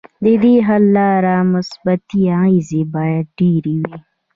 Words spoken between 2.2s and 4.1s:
اغیزې باید ډیرې وي.